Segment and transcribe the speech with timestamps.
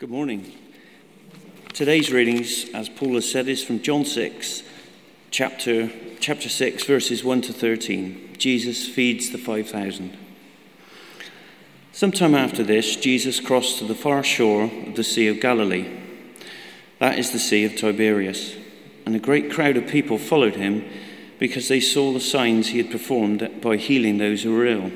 [0.00, 0.52] Good morning.
[1.72, 4.64] Today's readings, as Paul has said, is from John 6,
[5.30, 8.34] chapter, chapter 6, verses 1 to 13.
[8.36, 10.18] Jesus feeds the 5,000.
[11.92, 15.88] Sometime after this, Jesus crossed to the far shore of the Sea of Galilee.
[16.98, 18.56] That is the Sea of Tiberias.
[19.06, 20.84] And a great crowd of people followed him
[21.38, 24.90] because they saw the signs he had performed by healing those who were ill.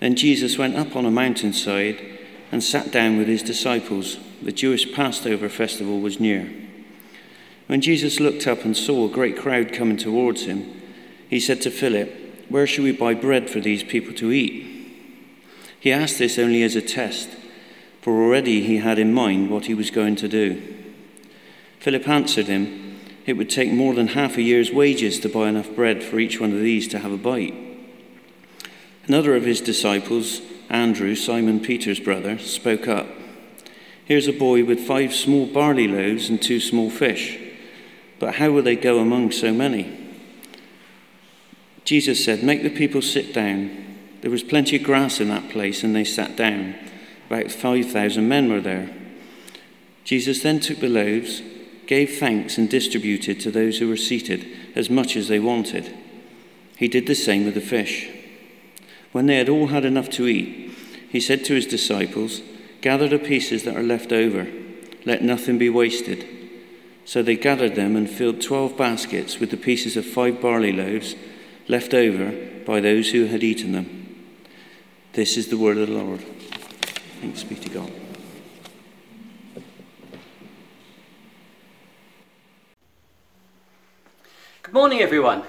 [0.00, 2.20] Then Jesus went up on a mountainside
[2.52, 4.18] and sat down with his disciples.
[4.42, 6.48] The Jewish Passover festival was near.
[7.66, 10.80] When Jesus looked up and saw a great crowd coming towards him,
[11.28, 12.12] he said to Philip,
[12.48, 14.68] Where shall we buy bread for these people to eat?
[15.80, 17.30] He asked this only as a test,
[18.02, 20.62] for already he had in mind what he was going to do.
[21.80, 22.82] Philip answered him,
[23.24, 26.40] it would take more than half a year's wages to buy enough bread for each
[26.40, 27.54] one of these to have a bite.
[29.06, 30.40] Another of his disciples,
[30.72, 33.06] Andrew, Simon Peter's brother, spoke up.
[34.04, 37.38] Here's a boy with five small barley loaves and two small fish.
[38.18, 39.96] But how will they go among so many?
[41.84, 43.70] Jesus said, Make the people sit down.
[44.22, 46.74] There was plenty of grass in that place, and they sat down.
[47.28, 48.90] About 5,000 men were there.
[50.02, 51.42] Jesus then took the loaves
[51.86, 55.94] gave thanks and distributed to those who were seated as much as they wanted.
[56.78, 58.08] He did the same with the fish.
[59.12, 60.72] When they had all had enough to eat,
[61.08, 62.40] he said to his disciples,
[62.80, 64.46] Gather the pieces that are left over,
[65.04, 66.26] let nothing be wasted.
[67.04, 71.14] So they gathered them and filled twelve baskets with the pieces of five barley loaves
[71.68, 72.32] left over
[72.64, 74.24] by those who had eaten them.
[75.12, 76.20] This is the word of the Lord.
[77.20, 77.92] Thanks be to God.
[84.62, 85.42] Good morning, everyone.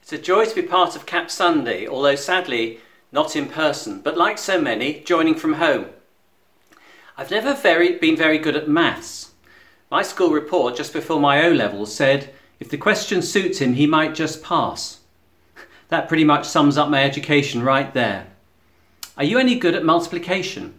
[0.00, 2.80] It's a joy to be part of Cap Sunday, although sadly
[3.12, 5.86] not in person, but like so many, joining from home.
[7.16, 9.32] I've never very, been very good at maths.
[9.90, 13.86] My school report just before my O levels said if the question suits him, he
[13.86, 15.00] might just pass.
[15.88, 18.28] That pretty much sums up my education right there.
[19.16, 20.78] Are you any good at multiplication?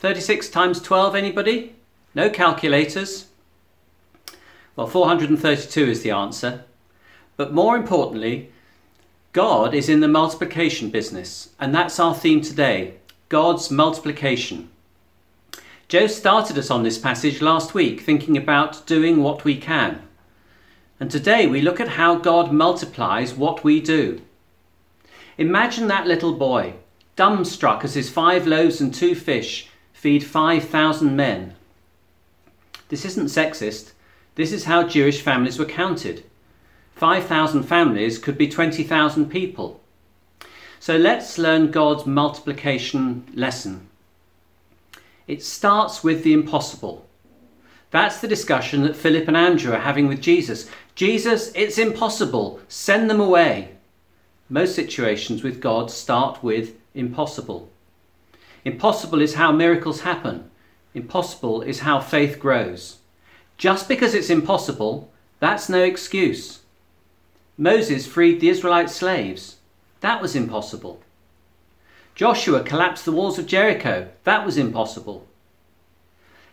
[0.00, 1.74] 36 times 12, anybody?
[2.14, 3.28] No calculators?
[4.76, 6.64] Well, 432 is the answer.
[7.36, 8.52] But more importantly,
[9.34, 12.94] God is in the multiplication business, and that's our theme today
[13.28, 14.70] God's multiplication.
[15.88, 20.02] Joe started us on this passage last week, thinking about doing what we can.
[21.00, 24.22] And today we look at how God multiplies what we do.
[25.36, 26.74] Imagine that little boy,
[27.16, 31.56] dumbstruck as his five loaves and two fish feed 5,000 men.
[32.88, 33.94] This isn't sexist,
[34.36, 36.22] this is how Jewish families were counted.
[36.94, 39.80] 5,000 families could be 20,000 people.
[40.78, 43.88] So let's learn God's multiplication lesson.
[45.26, 47.06] It starts with the impossible.
[47.90, 50.68] That's the discussion that Philip and Andrew are having with Jesus.
[50.94, 52.60] Jesus, it's impossible.
[52.68, 53.70] Send them away.
[54.48, 57.70] Most situations with God start with impossible.
[58.64, 60.50] Impossible is how miracles happen.
[60.92, 62.98] Impossible is how faith grows.
[63.56, 65.10] Just because it's impossible,
[65.40, 66.60] that's no excuse.
[67.56, 69.56] Moses freed the Israelite slaves.
[70.00, 71.00] That was impossible.
[72.14, 74.08] Joshua collapsed the walls of Jericho.
[74.24, 75.26] That was impossible.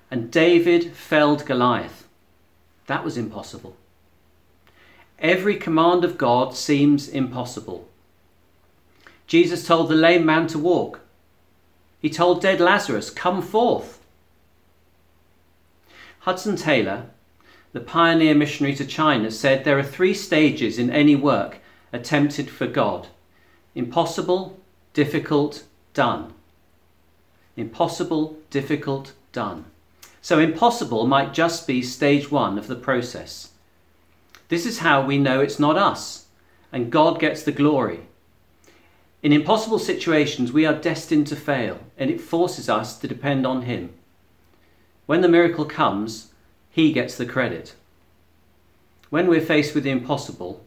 [0.10, 2.08] And David felled Goliath.
[2.88, 3.76] That was impossible.
[5.20, 7.88] Every command of God seems impossible.
[9.28, 11.02] Jesus told the lame man to walk.
[12.02, 14.00] He told dead Lazarus, Come forth.
[16.22, 17.06] Hudson Taylor,
[17.74, 21.60] the pioneer missionary to China, said there are three stages in any work
[21.94, 23.08] attempted for God
[23.74, 24.60] impossible,
[24.94, 26.34] difficult, done.
[27.56, 29.66] Impossible, difficult, done.
[30.22, 33.52] So, impossible might just be stage one of the process.
[34.50, 36.26] This is how we know it's not us,
[36.72, 38.02] and God gets the glory.
[39.24, 43.64] In impossible situations, we are destined to fail, and it forces us to depend on
[43.64, 43.94] Him.
[45.06, 46.31] When the miracle comes,
[46.72, 47.76] he gets the credit.
[49.10, 50.64] When we're faced with the impossible,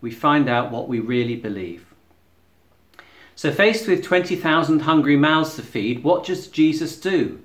[0.00, 1.84] we find out what we really believe.
[3.34, 7.40] So, faced with 20,000 hungry mouths to feed, what does Jesus do?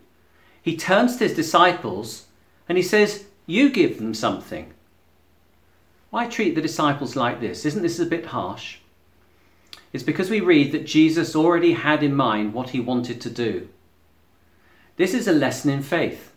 [0.61, 2.25] He turns to his disciples
[2.69, 4.73] and he says, You give them something.
[6.09, 7.65] Why treat the disciples like this?
[7.65, 8.77] Isn't this a bit harsh?
[9.91, 13.69] It's because we read that Jesus already had in mind what he wanted to do.
[14.95, 16.32] This is a lesson in faith.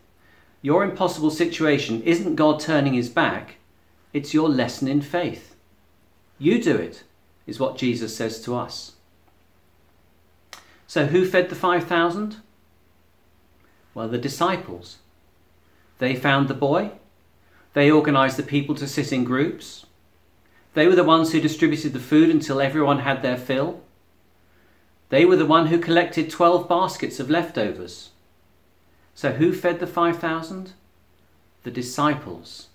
[0.67, 3.55] Your impossible situation isn't God turning his back,
[4.11, 5.55] it's your lesson in faith.
[6.39, 7.05] You do it,
[7.45, 8.97] is what Jesus says to us.
[10.85, 12.41] So, who fed the 5,000?
[13.93, 14.97] Well, the disciples.
[15.99, 16.91] They found the boy.
[17.71, 19.85] They organised the people to sit in groups.
[20.73, 23.83] They were the ones who distributed the food until everyone had their fill.
[25.07, 28.09] They were the one who collected 12 baskets of leftovers.
[29.17, 30.73] So who fed the 5,000?
[31.63, 32.67] The disciples.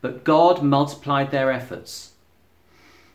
[0.00, 2.14] But God multiplied their efforts.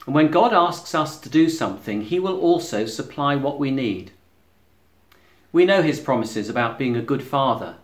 [0.06, 4.12] And when God asks us to do something, He will also supply what we need.
[5.52, 7.76] We know His promises about being a good father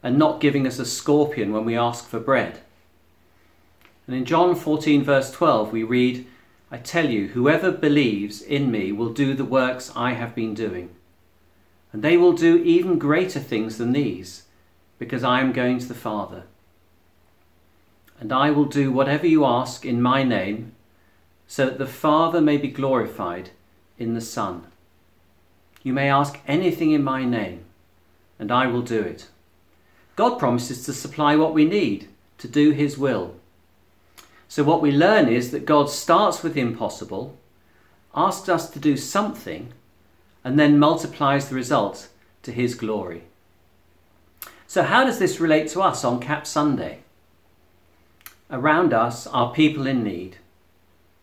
[0.00, 2.60] and not giving us a scorpion when we ask for bread.
[4.06, 6.24] And in John 14, verse 12, we read,
[6.70, 10.90] I tell you, whoever believes in me will do the works I have been doing.
[11.92, 14.44] And they will do even greater things than these,
[14.98, 16.44] because I am going to the Father.
[18.20, 20.72] And I will do whatever you ask in my name,
[21.46, 23.50] so that the Father may be glorified
[23.98, 24.64] in the Son.
[25.82, 27.64] You may ask anything in my name,
[28.38, 29.28] and I will do it.
[30.16, 32.08] God promises to supply what we need
[32.38, 33.34] to do His will.
[34.48, 37.38] So, what we learn is that God starts with the impossible,
[38.14, 39.72] asks us to do something,
[40.44, 42.08] and then multiplies the result
[42.42, 43.24] to His glory.
[44.66, 47.00] So, how does this relate to us on Cap Sunday?
[48.50, 50.36] Around us are people in need,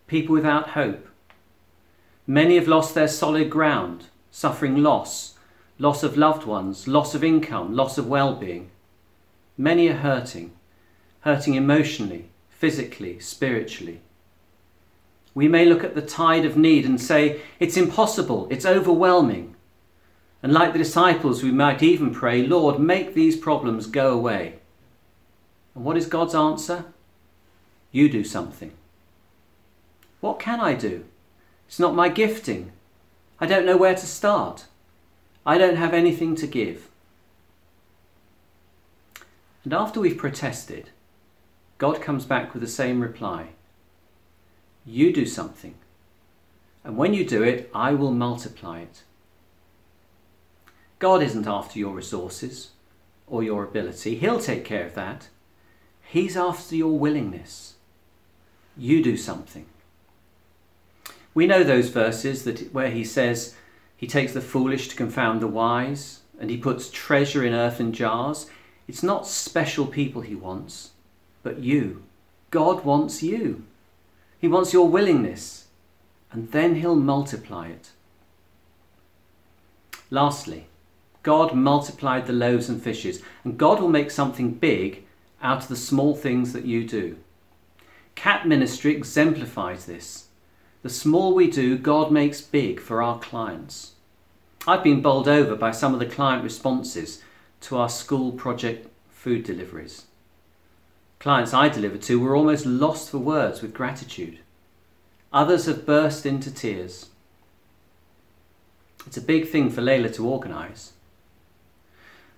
[0.08, 1.08] people without hope.
[2.26, 5.36] Many have lost their solid ground, suffering loss,
[5.80, 8.70] loss of loved ones, loss of income, loss of well being.
[9.58, 10.52] Many are hurting,
[11.22, 14.02] hurting emotionally, physically, spiritually.
[15.38, 19.54] We may look at the tide of need and say, It's impossible, it's overwhelming.
[20.42, 24.56] And like the disciples, we might even pray, Lord, make these problems go away.
[25.76, 26.86] And what is God's answer?
[27.92, 28.72] You do something.
[30.22, 31.06] What can I do?
[31.68, 32.72] It's not my gifting.
[33.40, 34.66] I don't know where to start.
[35.46, 36.90] I don't have anything to give.
[39.64, 40.90] And after we've protested,
[41.78, 43.50] God comes back with the same reply
[44.88, 45.76] You do something,
[46.84, 49.04] and when you do it, I will multiply it.
[50.98, 52.70] God isn't after your resources
[53.28, 55.28] or your ability, He'll take care of that.
[56.02, 57.74] He's after your willingness.
[58.78, 59.66] You do something.
[61.34, 63.56] We know those verses that where he says
[63.96, 68.50] he takes the foolish to confound the wise and he puts treasure in earthen jars.
[68.88, 70.92] It's not special people he wants
[71.44, 72.04] but you.
[72.52, 73.64] God wants you.
[74.40, 75.68] He wants your willingness,
[76.32, 77.92] and then He'll multiply it.
[80.10, 80.68] Lastly,
[81.24, 85.06] God multiplied the loaves and fishes, and God will make something big
[85.42, 87.18] out of the small things that you do.
[88.16, 90.28] Cap Ministry exemplifies this.
[90.84, 93.94] The small we do, God makes big for our clients.
[94.66, 97.22] I've been bowled over by some of the client responses
[97.62, 100.06] to our school project food deliveries.
[101.20, 104.40] Clients I delivered to were almost lost for words with gratitude.
[105.34, 107.10] Others have burst into tears.
[109.06, 110.94] It's a big thing for Layla to organise.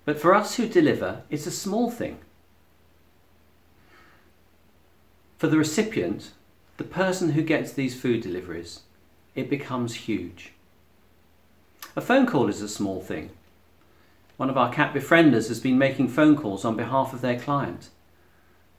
[0.04, 2.18] But for us who deliver, it's a small thing.
[5.38, 6.30] For the recipient,
[6.76, 8.80] the person who gets these food deliveries,
[9.34, 10.52] it becomes huge.
[11.96, 13.30] A phone call is a small thing.
[14.36, 17.90] One of our Cap befrienders has been making phone calls on behalf of their client.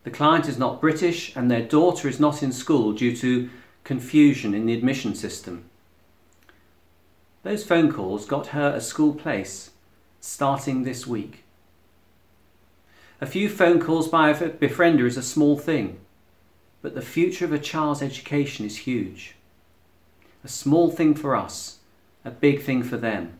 [0.03, 3.49] The client is not British and their daughter is not in school due to
[3.83, 5.65] confusion in the admission system.
[7.43, 9.71] Those phone calls got her a school place
[10.19, 11.43] starting this week.
[13.19, 15.99] A few phone calls by a befriender is a small thing,
[16.81, 19.35] but the future of a child's education is huge.
[20.43, 21.79] A small thing for us,
[22.25, 23.33] a big thing for them.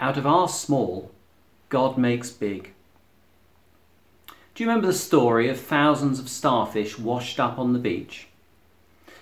[0.00, 1.12] Out of our small,
[1.68, 2.72] God makes big.
[4.58, 8.26] Do you remember the story of thousands of starfish washed up on the beach?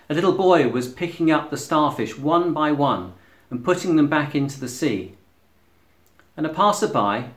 [0.09, 3.12] A little boy was picking up the starfish one by one
[3.50, 5.12] and putting them back into the sea.
[6.38, 7.33] And a passerby,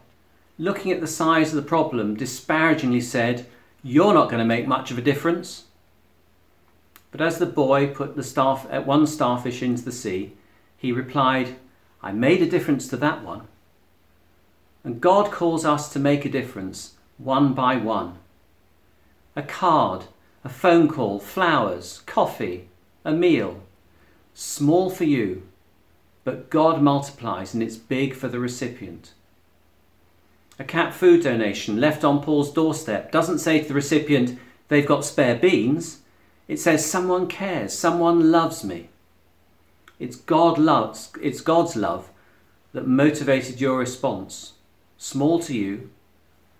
[0.57, 3.45] looking at the size of the problem, disparagingly said,
[3.83, 5.65] You're not going to make much of a difference.
[7.11, 10.37] But as the boy put the starf- uh, one starfish into the sea,
[10.77, 11.57] he replied,
[12.01, 13.49] I made a difference to that one.
[14.85, 18.17] And God calls us to make a difference one by one.
[19.35, 20.05] A card,
[20.43, 22.69] a phone call, flowers, coffee,
[23.05, 23.61] a meal.
[24.33, 25.43] Small for you,
[26.23, 29.13] but God multiplies and it's big for the recipient.
[30.57, 35.05] A Cap food donation left on Paul's doorstep doesn't say to the recipient, they've got
[35.05, 35.99] spare beans.
[36.47, 38.89] It says, someone cares, someone loves me.
[39.99, 42.09] It's God loves, it's God's love
[42.73, 44.53] that motivated your response.
[44.97, 45.89] small to you,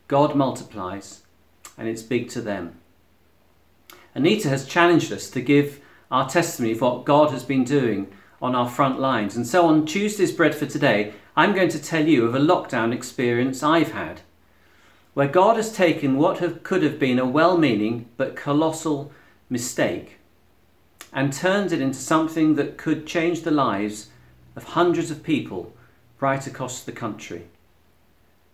[0.10, 1.22] God multiplies,
[1.78, 2.80] and it's big to them.
[4.16, 8.12] Anita has challenged us to give our testimony of what God has been doing
[8.42, 9.36] on our front lines.
[9.36, 12.92] And so on Tuesday's Bread for Today, I'm going to tell you of a lockdown
[12.92, 14.22] experience I've had,
[15.14, 19.12] where God has taken what have, could have been a well meaning but colossal
[19.48, 20.18] mistake
[21.14, 24.10] and turned it into something that could change the lives
[24.56, 25.72] of hundreds of people
[26.20, 27.46] right across the country.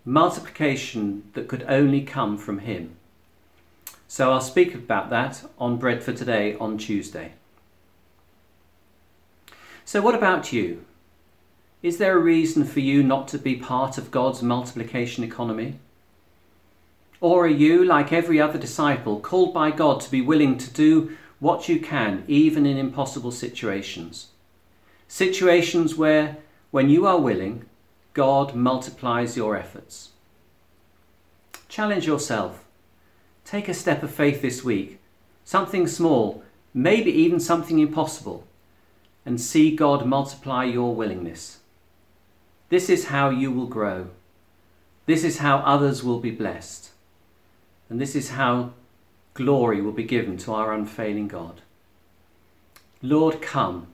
[0.06, 2.96] Multiplication that could only come from Him.
[4.08, 7.34] So I'll speak about that on Bread for Today on Tuesday.
[9.84, 10.86] So, what about you?
[11.84, 15.76] Is there a reason for you not to be part of God's multiplication economy?
[17.22, 21.16] Or are you, like every other disciple, called by God to be willing to do
[21.40, 24.28] what you can, even in impossible situations?
[25.08, 26.38] Situations where,
[26.72, 27.66] when you are willing,
[28.16, 30.12] God multiplies your efforts.
[31.68, 32.64] Challenge yourself.
[33.44, 35.00] Take a step of faith this week,
[35.44, 36.42] something small,
[36.74, 38.48] maybe even something impossible,
[39.26, 41.60] and see God multiply your willingness.
[42.70, 44.08] This is how you will grow.
[45.08, 46.92] This is how others will be blessed.
[47.90, 48.72] And this is how
[49.34, 51.60] glory will be given to our unfailing God.
[53.02, 53.88] Lord, come,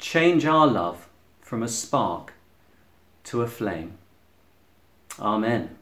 [0.00, 1.08] change our love
[1.40, 2.32] from a spark
[3.24, 3.98] to a flame.
[5.18, 5.76] Amen.